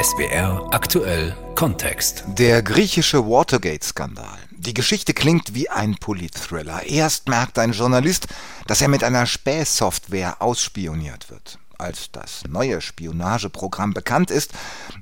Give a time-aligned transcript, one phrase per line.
[0.00, 2.24] SBR aktuell Kontext.
[2.26, 4.38] Der griechische Watergate-Skandal.
[4.50, 6.84] Die Geschichte klingt wie ein Politthriller.
[6.84, 8.28] Erst merkt ein Journalist,
[8.66, 11.58] dass er mit einer Spähsoftware ausspioniert wird.
[11.78, 14.52] Als das neue Spionageprogramm bekannt ist,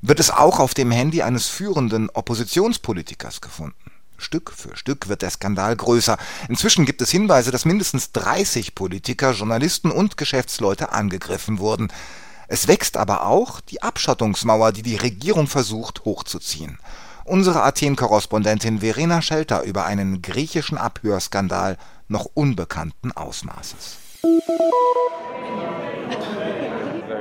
[0.00, 3.90] wird es auch auf dem Handy eines führenden Oppositionspolitikers gefunden.
[4.16, 6.16] Stück für Stück wird der Skandal größer.
[6.48, 11.88] Inzwischen gibt es Hinweise, dass mindestens 30 Politiker, Journalisten und Geschäftsleute angegriffen wurden.
[12.52, 16.80] Es wächst aber auch die Abschottungsmauer, die die Regierung versucht hochzuziehen.
[17.24, 21.76] Unsere Athen-Korrespondentin Verena Schelter über einen griechischen Abhörskandal
[22.08, 23.98] noch unbekannten Ausmaßes.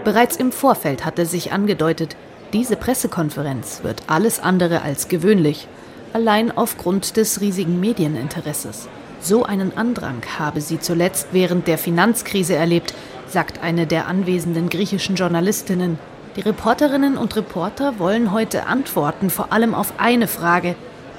[0.04, 2.16] Bereits im Vorfeld hatte sich angedeutet,
[2.52, 5.68] diese Pressekonferenz wird alles andere als gewöhnlich
[6.12, 8.90] allein aufgrund des riesigen Medieninteresses.
[9.22, 12.96] So einen Andrang habe sie zuletzt während der Finanzkrise erlebt,
[13.32, 16.00] sagt eine der anwesenden griechischen Journalistinnen.
[16.36, 20.76] Die Reporterinnen und Reporter wollen heute antworten, vor allem auf eine Frage.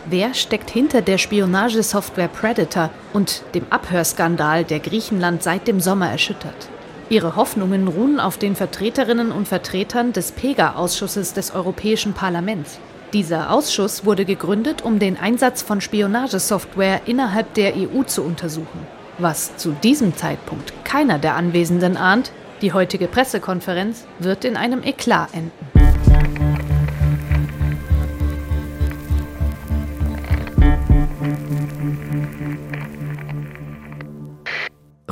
[0.07, 6.69] Wer steckt hinter der Spionagesoftware Predator und dem Abhörskandal, der Griechenland seit dem Sommer erschüttert?
[7.11, 12.79] Ihre Hoffnungen ruhen auf den Vertreterinnen und Vertretern des PEGA-Ausschusses des Europäischen Parlaments.
[13.13, 18.87] Dieser Ausschuss wurde gegründet, um den Einsatz von Spionagesoftware innerhalb der EU zu untersuchen.
[19.23, 22.33] Was zu diesem Zeitpunkt keiner der Anwesenden ahnt,
[22.63, 25.53] die heutige Pressekonferenz wird in einem Eklat enden.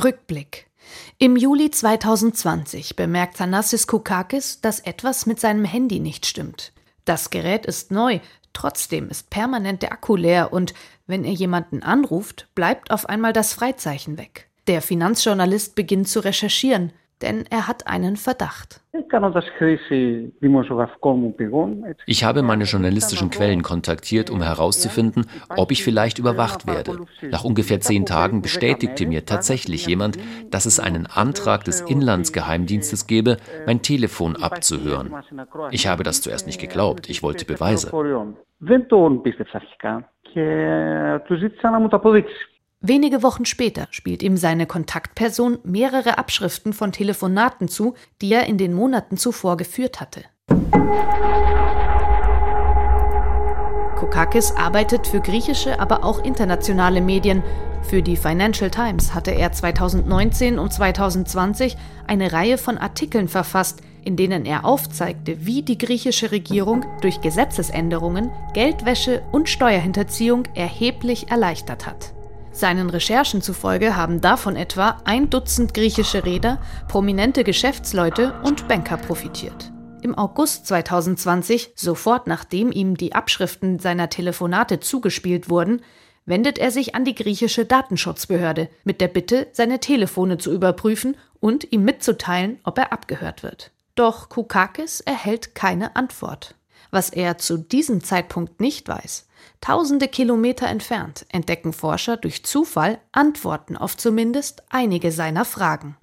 [0.03, 0.65] Rückblick.
[1.19, 6.73] Im Juli 2020 bemerkt Thanassis Koukakis, dass etwas mit seinem Handy nicht stimmt.
[7.05, 8.19] Das Gerät ist neu,
[8.53, 10.73] trotzdem ist permanent der Akku leer und
[11.07, 14.49] wenn er jemanden anruft, bleibt auf einmal das Freizeichen weg.
[14.67, 18.81] Der Finanzjournalist beginnt zu recherchieren, denn er hat einen Verdacht.
[22.05, 25.25] Ich habe meine journalistischen Quellen kontaktiert, um herauszufinden,
[25.55, 26.99] ob ich vielleicht überwacht werde.
[27.29, 30.17] Nach ungefähr zehn Tagen bestätigte mir tatsächlich jemand,
[30.49, 35.13] dass es einen Antrag des Inlandsgeheimdienstes gebe, mein Telefon abzuhören.
[35.71, 37.91] Ich habe das zuerst nicht geglaubt, ich wollte Beweise.
[42.81, 48.57] Wenige Wochen später spielt ihm seine Kontaktperson mehrere Abschriften von Telefonaten zu, die er in
[48.57, 50.23] den Monaten zuvor geführt hatte.
[53.97, 57.43] Kokakis arbeitet für griechische, aber auch internationale Medien.
[57.81, 61.75] Für die Financial Times hatte er 2019 und 2020
[62.07, 68.31] eine Reihe von Artikeln verfasst, in denen er aufzeigte, wie die griechische Regierung durch Gesetzesänderungen
[68.53, 72.13] Geldwäsche und Steuerhinterziehung erheblich erleichtert hat.
[72.59, 76.59] Seinen Recherchen zufolge haben davon etwa ein Dutzend griechische Reeder,
[76.89, 79.71] prominente Geschäftsleute und Banker profitiert.
[80.01, 85.81] Im August 2020, sofort nachdem ihm die Abschriften seiner Telefonate zugespielt wurden,
[86.25, 91.71] wendet er sich an die griechische Datenschutzbehörde mit der Bitte, seine Telefone zu überprüfen und
[91.71, 93.71] ihm mitzuteilen, ob er abgehört wird.
[93.95, 96.55] Doch Koukakis erhält keine Antwort.
[96.91, 99.27] Was er zu diesem Zeitpunkt nicht weiß,
[99.61, 105.97] tausende Kilometer entfernt entdecken Forscher durch Zufall Antworten auf zumindest einige seiner Fragen.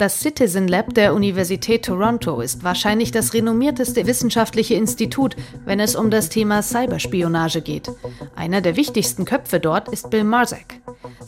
[0.00, 5.36] Das Citizen Lab der Universität Toronto ist wahrscheinlich das renommierteste wissenschaftliche Institut,
[5.66, 7.90] wenn es um das Thema Cyberspionage geht.
[8.34, 10.79] Einer der wichtigsten Köpfe dort ist Bill Marzek.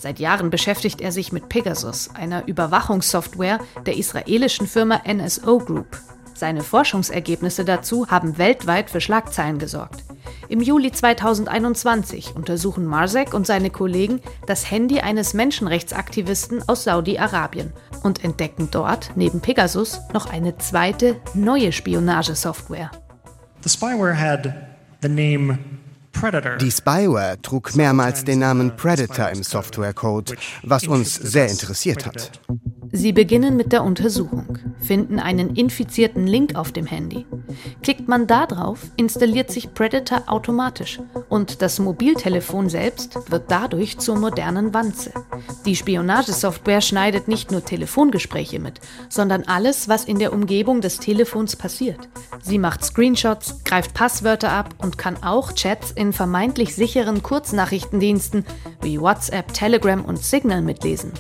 [0.03, 5.97] Seit Jahren beschäftigt er sich mit Pegasus, einer Überwachungssoftware der israelischen Firma NSO Group.
[6.35, 10.03] Seine Forschungsergebnisse dazu haben weltweit für Schlagzeilen gesorgt.
[10.49, 18.25] Im Juli 2021 untersuchen Marsek und seine Kollegen das Handy eines Menschenrechtsaktivisten aus Saudi-Arabien und
[18.25, 22.91] entdecken dort neben Pegasus noch eine zweite neue Spionagesoftware.
[23.63, 24.53] The spyware had
[25.01, 25.61] the name
[26.61, 32.41] die Spyware trug mehrmals den Namen Predator im Softwarecode, was uns sehr interessiert hat.
[32.93, 37.27] Sie beginnen mit der Untersuchung, finden einen infizierten Link auf dem Handy.
[37.83, 44.17] Klickt man da drauf, installiert sich Predator automatisch und das Mobiltelefon selbst wird dadurch zur
[44.17, 45.13] modernen Wanze.
[45.65, 51.57] Die Spionagesoftware schneidet nicht nur Telefongespräche mit, sondern alles, was in der Umgebung des Telefons
[51.57, 52.09] passiert.
[52.43, 58.45] Sie macht Screenshots, greift Passwörter ab und kann auch Chats in vermeintlich sicheren Kurznachrichtendiensten
[58.83, 61.13] wie WhatsApp, Telegram und Signal mitlesen.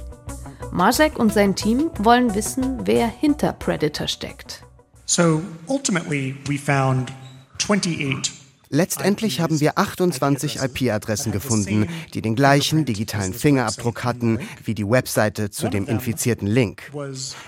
[0.72, 4.64] Marsek und sein Team wollen wissen, wer hinter Predator steckt.
[5.04, 7.12] So ultimately we found
[7.58, 8.32] 28
[8.70, 15.50] Letztendlich haben wir 28 IP-Adressen gefunden, die den gleichen digitalen Fingerabdruck hatten wie die Webseite
[15.50, 16.90] zu dem infizierten Link.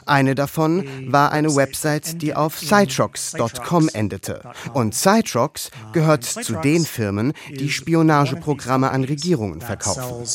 [0.04, 4.42] Eine davon war eine Website, die auf Citrox.com endete.
[4.74, 10.26] Und Citrox gehört zu den Firmen, die Spionageprogramme an Regierungen verkaufen.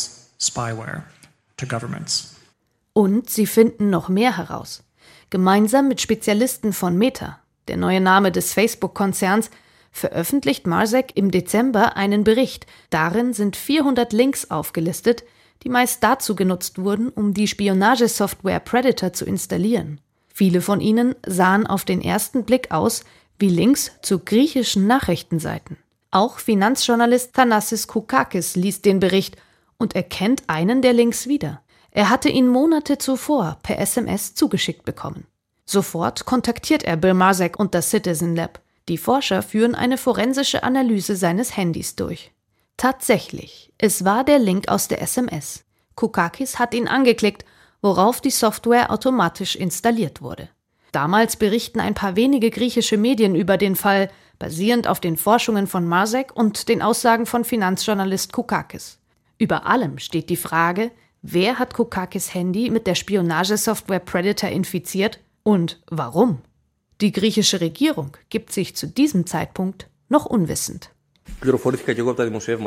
[2.99, 4.83] Und sie finden noch mehr heraus.
[5.29, 9.51] Gemeinsam mit Spezialisten von Meta, der neue Name des Facebook-Konzerns,
[9.89, 12.67] veröffentlicht Marsek im Dezember einen Bericht.
[12.89, 15.23] Darin sind 400 Links aufgelistet,
[15.63, 20.01] die meist dazu genutzt wurden, um die Spionagesoftware Predator zu installieren.
[20.27, 23.05] Viele von ihnen sahen auf den ersten Blick aus
[23.37, 25.77] wie Links zu griechischen Nachrichtenseiten.
[26.11, 29.37] Auch Finanzjournalist Thanassis Koukakis liest den Bericht
[29.77, 31.61] und erkennt einen der Links wieder.
[31.91, 35.25] Er hatte ihn Monate zuvor per SMS zugeschickt bekommen.
[35.65, 38.61] Sofort kontaktiert er Bill Marsek und das Citizen Lab.
[38.87, 42.31] Die Forscher führen eine forensische Analyse seines Handys durch.
[42.77, 45.65] Tatsächlich, es war der Link aus der SMS.
[45.95, 47.45] Koukakis hat ihn angeklickt,
[47.81, 50.49] worauf die Software automatisch installiert wurde.
[50.91, 54.09] Damals berichten ein paar wenige griechische Medien über den Fall,
[54.39, 58.97] basierend auf den Forschungen von Marsek und den Aussagen von Finanzjournalist Koukakis.
[59.37, 65.81] Über allem steht die Frage, wer hat Koukakis Handy mit der Spionagesoftware Predator infiziert und
[65.89, 66.39] warum?
[67.01, 70.91] Die griechische Regierung gibt sich zu diesem Zeitpunkt noch unwissend.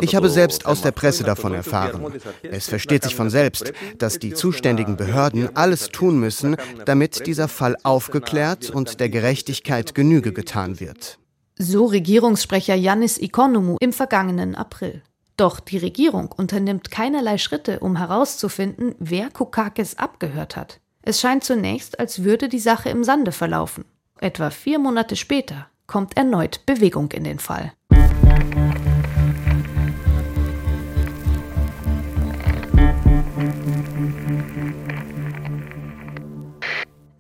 [0.00, 2.12] Ich habe selbst aus der Presse davon erfahren.
[2.42, 6.56] Es versteht sich von selbst, dass die zuständigen Behörden alles tun müssen,
[6.86, 11.18] damit dieser Fall aufgeklärt und der Gerechtigkeit Genüge getan wird.
[11.58, 15.02] So Regierungssprecher Yannis Ikonomou im vergangenen April.
[15.42, 20.78] Doch die Regierung unternimmt keinerlei Schritte, um herauszufinden, wer Koukakis abgehört hat.
[21.02, 23.84] Es scheint zunächst, als würde die Sache im Sande verlaufen.
[24.20, 27.72] Etwa vier Monate später kommt erneut Bewegung in den Fall.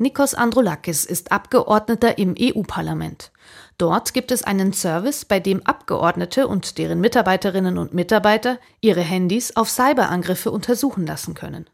[0.02, 3.30] Nikos Androulakis ist Abgeordneter im EU-Parlament.
[3.78, 9.54] Dort gibt es einen Service, bei dem Abgeordnete und deren Mitarbeiterinnen und Mitarbeiter ihre Handys
[9.54, 11.70] auf Cyberangriffe untersuchen lassen können.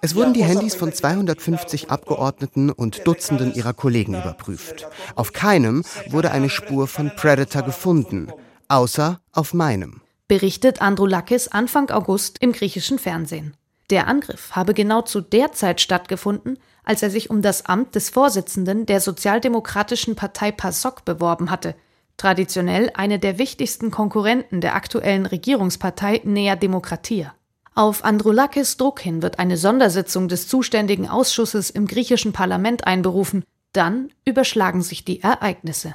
[0.00, 4.86] Es wurden die Handys von 250 Abgeordneten und Dutzenden ihrer Kollegen überprüft.
[5.16, 8.32] Auf keinem wurde eine Spur von Predator gefunden,
[8.68, 10.00] außer auf meinem.
[10.28, 13.56] Berichtet Androulakis Anfang August im griechischen Fernsehen.
[13.92, 18.08] Der Angriff habe genau zu der Zeit stattgefunden, als er sich um das Amt des
[18.08, 21.74] Vorsitzenden der sozialdemokratischen Partei PASOK beworben hatte,
[22.16, 27.34] traditionell eine der wichtigsten Konkurrenten der aktuellen Regierungspartei Nea Demokratia.
[27.74, 33.44] Auf Androulakis Druck hin wird eine Sondersitzung des zuständigen Ausschusses im griechischen Parlament einberufen.
[33.74, 35.94] Dann überschlagen sich die Ereignisse.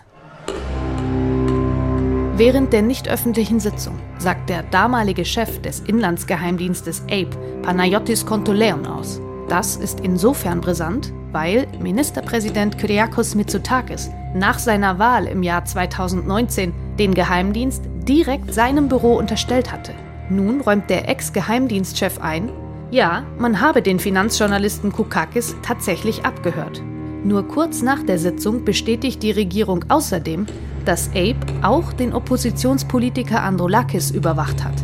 [2.36, 9.22] Während der nicht öffentlichen Sitzung sagt der damalige Chef des Inlandsgeheimdienstes APE, Panayotis Kontoleon, aus.
[9.50, 17.14] Das ist insofern brisant, weil Ministerpräsident Kyriakos Mitsotakis nach seiner Wahl im Jahr 2019 den
[17.14, 19.94] Geheimdienst direkt seinem Büro unterstellt hatte.
[20.30, 22.50] Nun räumt der Ex-Geheimdienstchef ein,
[22.90, 26.82] ja, man habe den Finanzjournalisten Koukakis tatsächlich abgehört.
[27.24, 30.46] Nur kurz nach der Sitzung bestätigt die Regierung außerdem,
[30.88, 34.76] dass Abe auch den Oppositionspolitiker Androulakis überwacht hat.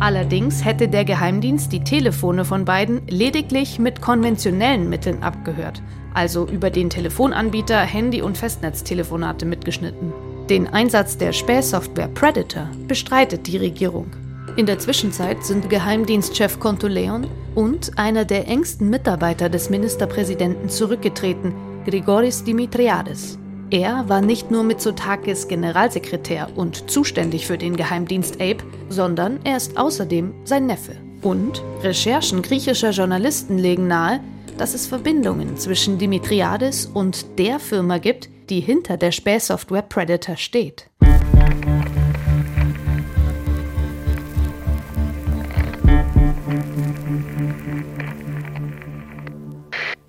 [0.00, 5.80] Allerdings hätte der Geheimdienst die Telefone von beiden lediglich mit konventionellen Mitteln abgehört,
[6.12, 10.12] also über den Telefonanbieter Handy- und Festnetztelefonate mitgeschnitten.
[10.50, 14.10] Den Einsatz der Spähsoftware Predator bestreitet die Regierung.
[14.56, 22.42] In der Zwischenzeit sind Geheimdienstchef Contoleon und einer der engsten Mitarbeiter des Ministerpräsidenten zurückgetreten, Grigoris
[22.42, 23.38] Dimitriades.
[23.72, 29.78] Er war nicht nur Mitsotakis Generalsekretär und zuständig für den Geheimdienst Ape, sondern er ist
[29.78, 30.94] außerdem sein Neffe.
[31.22, 34.20] Und Recherchen griechischer Journalisten legen nahe,
[34.58, 40.90] dass es Verbindungen zwischen Dimitriades und der Firma gibt, die hinter der Spähsoftware Predator steht.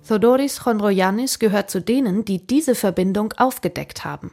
[0.06, 4.32] Thodoris Chondroyannis gehört zu denen, die diese Verbindung aufgedeckt haben.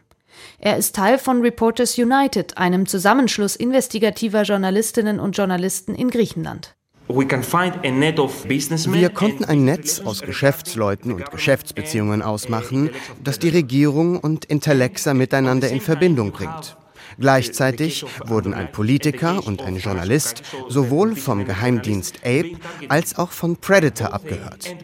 [0.60, 6.76] Er ist Teil von Reporters United, einem Zusammenschluss investigativer Journalistinnen und Journalisten in Griechenland.
[7.08, 12.90] Wir konnten ein Netz aus Geschäftsleuten und Geschäftsbeziehungen ausmachen,
[13.24, 16.78] das die Regierung und Intellexa miteinander in Verbindung bringt.
[17.20, 22.58] Gleichzeitig wurden ein Politiker und ein Journalist sowohl vom Geheimdienst APE
[22.90, 24.76] als auch von Predator abgehört.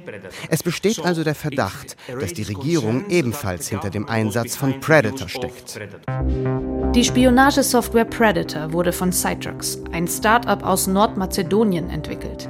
[0.49, 5.79] Es besteht also der Verdacht, dass die Regierung ebenfalls hinter dem Einsatz von Predator steckt.
[6.95, 12.49] Die Spionagesoftware Predator wurde von Citrox, ein Start-up aus Nordmazedonien, entwickelt.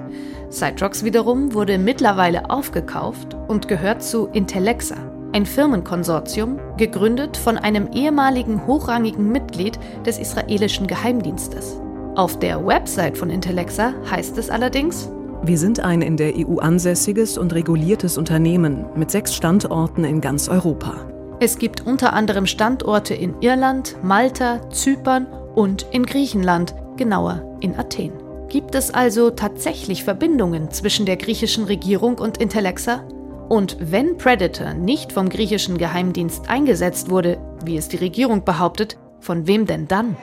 [0.50, 4.96] Citrox wiederum wurde mittlerweile aufgekauft und gehört zu Intellexa,
[5.34, 11.80] ein Firmenkonsortium, gegründet von einem ehemaligen hochrangigen Mitglied des israelischen Geheimdienstes.
[12.16, 15.10] Auf der Website von Intellexa heißt es allerdings,
[15.44, 20.50] wir sind ein in der EU ansässiges und reguliertes Unternehmen mit sechs Standorten in ganz
[20.50, 20.96] Europa.
[21.40, 28.12] Es gibt unter anderem Standorte in Irland, Malta, Zypern und in Griechenland, genauer in Athen.
[28.50, 33.04] Gibt es also tatsächlich Verbindungen zwischen der griechischen Regierung und Intellexa?
[33.50, 39.48] Und wenn Predator nicht vom griechischen Geheimdienst eingesetzt wurde, wie es die Regierung behauptet, von
[39.48, 40.18] wem denn dann?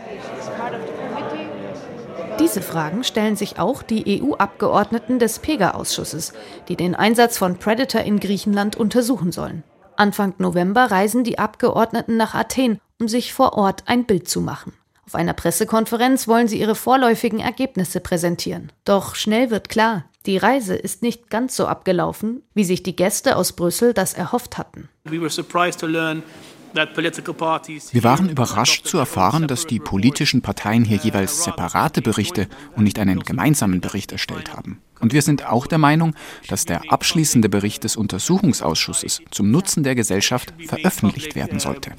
[2.38, 6.32] Diese Fragen stellen sich auch die EU-Abgeordneten des PEGA-Ausschusses,
[6.68, 9.62] die den Einsatz von Predator in Griechenland untersuchen sollen.
[9.96, 14.72] Anfang November reisen die Abgeordneten nach Athen, um sich vor Ort ein Bild zu machen.
[15.06, 18.72] Auf einer Pressekonferenz wollen sie ihre vorläufigen Ergebnisse präsentieren.
[18.84, 23.36] Doch schnell wird klar, die Reise ist nicht ganz so abgelaufen, wie sich die Gäste
[23.36, 24.88] aus Brüssel das erhofft hatten.
[25.04, 25.20] Wir
[28.02, 33.20] waren überrascht zu erfahren, dass die politischen Parteien hier jeweils separate Berichte und nicht einen
[33.20, 34.80] gemeinsamen Bericht erstellt haben.
[34.98, 36.14] Und wir sind auch der Meinung,
[36.48, 41.92] dass der abschließende Bericht des Untersuchungsausschusses zum Nutzen der Gesellschaft veröffentlicht werden sollte.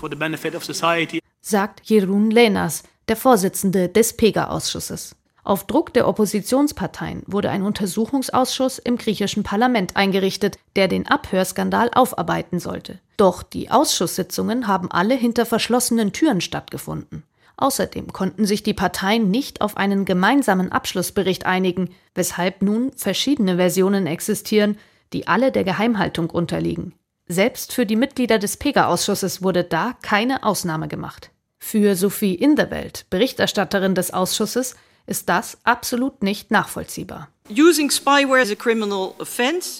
[1.41, 5.15] Sagt Jeroen Lenas, der Vorsitzende des PEGA-Ausschusses.
[5.43, 12.59] Auf Druck der Oppositionsparteien wurde ein Untersuchungsausschuss im griechischen Parlament eingerichtet, der den Abhörskandal aufarbeiten
[12.59, 12.99] sollte.
[13.15, 17.23] Doch die Ausschusssitzungen haben alle hinter verschlossenen Türen stattgefunden.
[17.57, 24.07] Außerdem konnten sich die Parteien nicht auf einen gemeinsamen Abschlussbericht einigen, weshalb nun verschiedene Versionen
[24.07, 24.77] existieren,
[25.13, 26.93] die alle der Geheimhaltung unterliegen.
[27.27, 31.31] Selbst für die Mitglieder des PEGA-Ausschusses wurde da keine Ausnahme gemacht.
[31.67, 34.75] Für Sophie Inderwelt, Berichterstatterin des Ausschusses,
[35.07, 37.29] ist das absolut nicht nachvollziehbar.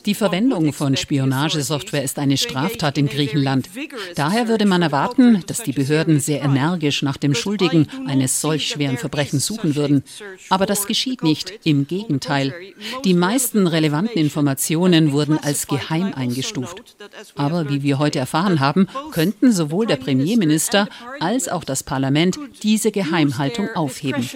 [0.06, 3.72] Die Verwendung von Spionagesoftware ist eine Straftat in Griechenland.
[4.14, 9.00] Daher würde man erwarten, dass die Behörden sehr energisch nach dem Schuldigen eines solch schweren
[9.00, 10.04] Verbrechens suchen würden.
[10.50, 11.60] Aber das geschieht nicht.
[11.64, 12.54] Im Gegenteil.
[13.04, 16.96] Die meisten relevanten Informationen wurden als geheim eingestuft.
[17.36, 20.88] Aber wie wir heute erfahren haben, könnten sowohl der Premierminister
[21.20, 24.30] als auch das Parlament diese Geheimhaltung aufheben.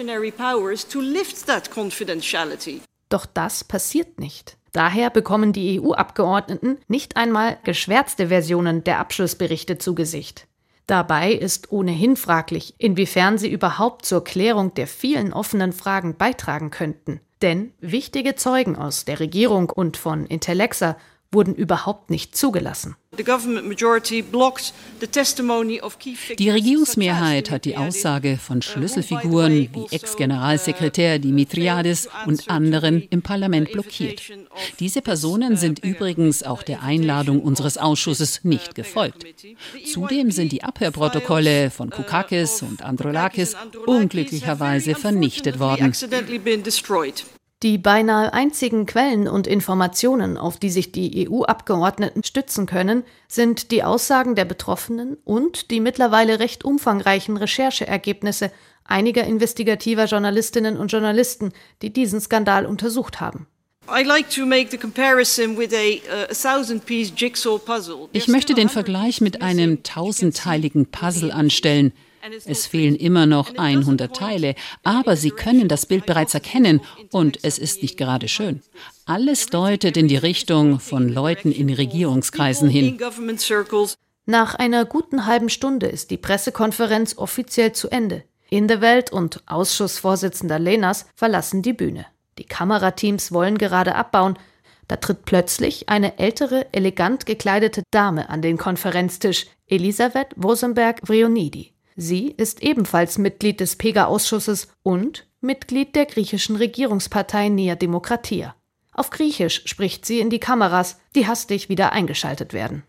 [3.10, 4.56] Doch das passiert nicht.
[4.72, 10.46] Daher bekommen die EU-Abgeordneten nicht einmal geschwärzte Versionen der Abschlussberichte zu Gesicht.
[10.86, 17.20] Dabei ist ohnehin fraglich, inwiefern sie überhaupt zur Klärung der vielen offenen Fragen beitragen könnten.
[17.42, 20.96] Denn wichtige Zeugen aus der Regierung und von Intellexa
[21.32, 22.96] wurden überhaupt nicht zugelassen.
[26.38, 34.22] Die Regierungsmehrheit hat die Aussage von Schlüsselfiguren wie Ex-Generalsekretär Dimitriadis und anderen im Parlament blockiert.
[34.78, 39.26] Diese Personen sind übrigens auch der Einladung unseres Ausschusses nicht gefolgt.
[39.92, 43.56] Zudem sind die Abhörprotokolle von Koukakis und Androlakis
[43.86, 45.92] unglücklicherweise vernichtet worden.
[47.62, 53.84] Die beinahe einzigen Quellen und Informationen, auf die sich die EU-Abgeordneten stützen können, sind die
[53.84, 58.50] Aussagen der Betroffenen und die mittlerweile recht umfangreichen Rechercheergebnisse
[58.84, 61.52] einiger investigativer Journalistinnen und Journalisten,
[61.82, 63.46] die diesen Skandal untersucht haben.
[68.12, 71.92] Ich möchte den Vergleich mit einem tausendteiligen Puzzle anstellen.
[72.46, 77.58] Es fehlen immer noch 100 Teile, aber Sie können das Bild bereits erkennen und es
[77.58, 78.62] ist nicht gerade schön.
[79.06, 82.98] Alles deutet in die Richtung von Leuten in Regierungskreisen hin.
[84.26, 88.22] Nach einer guten halben Stunde ist die Pressekonferenz offiziell zu Ende.
[88.48, 92.06] In der Welt und Ausschussvorsitzender Lenas verlassen die Bühne.
[92.38, 94.38] Die Kamerateams wollen gerade abbauen.
[94.88, 101.72] Da tritt plötzlich eine ältere, elegant gekleidete Dame an den Konferenztisch, Elisabeth Wosenberg-Vrionidi.
[101.96, 108.54] Sie ist ebenfalls Mitglied des PEGA-Ausschusses und Mitglied der griechischen Regierungspartei Nea Demokratia.
[108.92, 112.82] Auf Griechisch spricht sie in die Kameras, die hastig wieder eingeschaltet werden.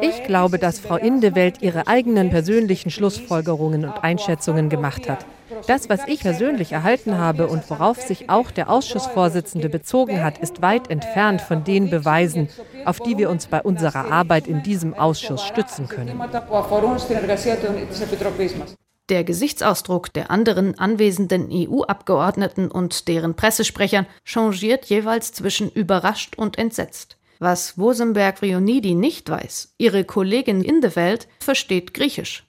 [0.00, 5.24] Ich glaube, dass Frau Indewelt ihre eigenen persönlichen Schlussfolgerungen und Einschätzungen gemacht hat.
[5.66, 10.60] Das, was ich persönlich erhalten habe und worauf sich auch der Ausschussvorsitzende bezogen hat, ist
[10.60, 12.48] weit entfernt von den Beweisen,
[12.84, 16.20] auf die wir uns bei unserer Arbeit in diesem Ausschuss stützen können.
[19.08, 27.16] Der Gesichtsausdruck der anderen anwesenden EU-Abgeordneten und deren Pressesprechern changiert jeweils zwischen überrascht und entsetzt.
[27.38, 32.44] Was Wosenberg Rionidi nicht weiß, ihre Kollegin in der Welt versteht Griechisch.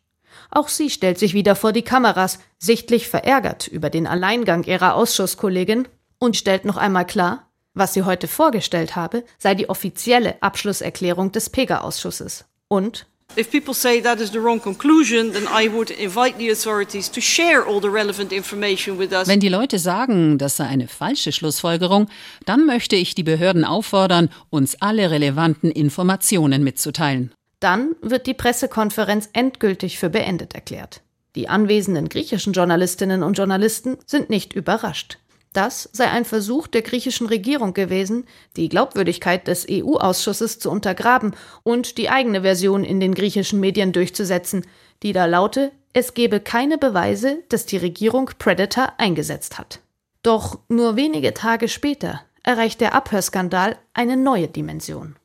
[0.50, 5.88] Auch sie stellt sich wieder vor die Kameras, sichtlich verärgert über den Alleingang ihrer Ausschusskollegin
[6.20, 11.50] und stellt noch einmal klar, was sie heute vorgestellt habe, sei die offizielle Abschlusserklärung des
[11.50, 12.46] PEGA-Ausschusses.
[12.68, 17.12] Und If people say that is the wrong conclusion, then I would invite the authorities
[17.12, 19.28] to share all the relevant information with us.
[19.28, 22.08] Wenn die Leute sagen, das sei eine falsche Schlussfolgerung,
[22.46, 27.32] dann möchte ich die Behörden auffordern, uns alle relevanten Informationen mitzuteilen.
[27.60, 31.02] Dann wird die Pressekonferenz endgültig für beendet erklärt.
[31.36, 35.20] Die anwesenden griechischen Journalistinnen und Journalisten sind nicht überrascht.
[35.54, 38.26] Das sei ein Versuch der griechischen Regierung gewesen,
[38.56, 44.66] die Glaubwürdigkeit des EU-Ausschusses zu untergraben und die eigene Version in den griechischen Medien durchzusetzen,
[45.04, 49.80] die da laute, es gebe keine Beweise, dass die Regierung Predator eingesetzt hat.
[50.22, 55.16] Doch nur wenige Tage später erreicht der Abhörskandal eine neue Dimension.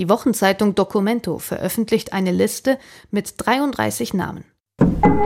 [0.00, 2.78] Die Wochenzeitung Documento veröffentlicht eine Liste
[3.10, 4.44] mit 33 Namen.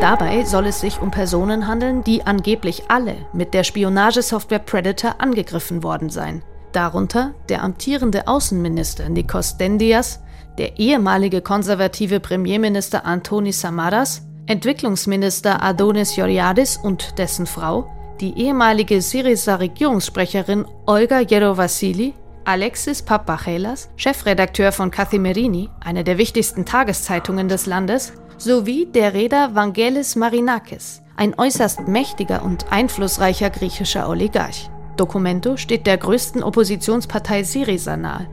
[0.00, 5.84] Dabei soll es sich um Personen handeln, die angeblich alle mit der Spionagesoftware Predator angegriffen
[5.84, 6.42] worden seien.
[6.72, 10.18] Darunter der amtierende Außenminister Nikos Dendias,
[10.58, 17.88] der ehemalige konservative Premierminister Antonis Samaras, Entwicklungsminister Adonis Georgiadis und dessen Frau,
[18.20, 22.14] die ehemalige Syriza-Regierungssprecherin Olga Yerovassili
[22.46, 30.14] Alexis Papachelas, Chefredakteur von Kathimerini, einer der wichtigsten Tageszeitungen des Landes, sowie der Reeder Vangelis
[30.14, 34.68] Marinakis, ein äußerst mächtiger und einflussreicher griechischer Oligarch.
[34.96, 38.28] Documento steht der größten Oppositionspartei Syriza nahe.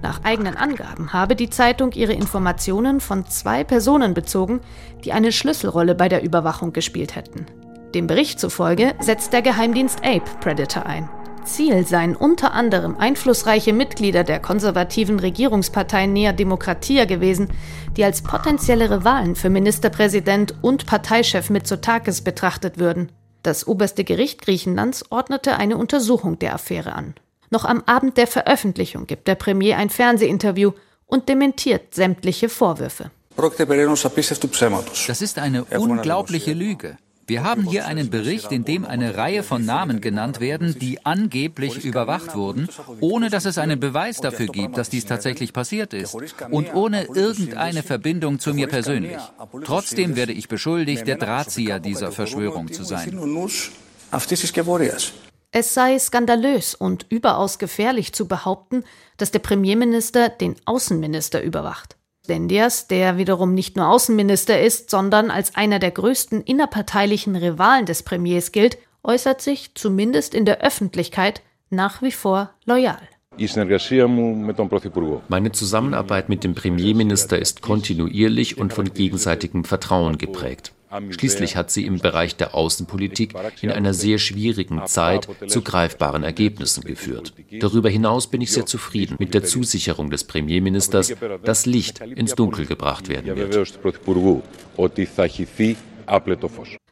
[0.00, 4.60] Nach eigenen Angaben habe die Zeitung ihre Informationen von zwei Personen bezogen,
[5.04, 7.46] die eine Schlüsselrolle bei der Überwachung gespielt hätten.
[7.94, 11.08] Dem Bericht zufolge setzt der Geheimdienst Ape Predator ein.
[11.46, 17.48] Ziel seien unter anderem einflussreiche Mitglieder der konservativen Regierungspartei Nea Demokratia gewesen,
[17.96, 23.10] die als potenzielle Rivalen für Ministerpräsident und Parteichef Mitsotakis betrachtet würden.
[23.42, 27.14] Das oberste Gericht Griechenlands ordnete eine Untersuchung der Affäre an.
[27.50, 30.72] Noch am Abend der Veröffentlichung gibt der Premier ein Fernsehinterview
[31.06, 33.10] und dementiert sämtliche Vorwürfe.
[35.06, 36.96] Das ist eine unglaubliche Lüge.
[37.26, 41.84] Wir haben hier einen Bericht, in dem eine Reihe von Namen genannt werden, die angeblich
[41.84, 42.68] überwacht wurden,
[43.00, 46.14] ohne dass es einen Beweis dafür gibt, dass dies tatsächlich passiert ist
[46.50, 49.18] und ohne irgendeine Verbindung zu mir persönlich.
[49.64, 53.18] Trotzdem werde ich beschuldigt, der Drahtzieher dieser Verschwörung zu sein.
[55.52, 58.84] Es sei skandalös und überaus gefährlich zu behaupten,
[59.16, 61.95] dass der Premierminister den Außenminister überwacht.
[62.26, 68.02] Dendias, der wiederum nicht nur Außenminister ist, sondern als einer der größten innerparteilichen Rivalen des
[68.02, 73.00] Premiers gilt, äußert sich zumindest in der Öffentlichkeit nach wie vor loyal.
[75.28, 80.72] Meine Zusammenarbeit mit dem Premierminister ist kontinuierlich und von gegenseitigem Vertrauen geprägt.
[81.10, 86.82] Schließlich hat sie im Bereich der Außenpolitik in einer sehr schwierigen Zeit zu greifbaren Ergebnissen
[86.82, 87.32] geführt.
[87.60, 92.66] Darüber hinaus bin ich sehr zufrieden mit der Zusicherung des Premierministers, dass Licht ins Dunkel
[92.66, 93.78] gebracht werden wird.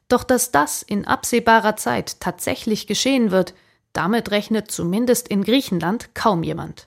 [0.08, 3.54] Doch dass das in absehbarer Zeit tatsächlich geschehen wird,
[3.92, 6.86] damit rechnet zumindest in Griechenland kaum jemand.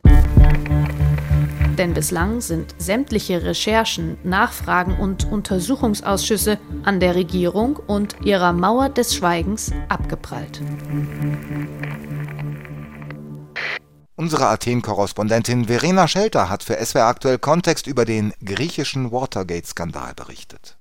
[1.78, 9.16] Denn bislang sind sämtliche Recherchen, Nachfragen und Untersuchungsausschüsse an der Regierung und ihrer Mauer des
[9.16, 10.62] Schweigens abgeprallt.
[14.16, 20.76] Unsere Athen-Korrespondentin Verena Schelter hat für SWR aktuell Kontext über den griechischen Watergate-Skandal berichtet.